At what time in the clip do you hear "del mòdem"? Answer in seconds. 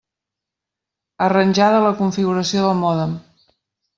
2.65-3.17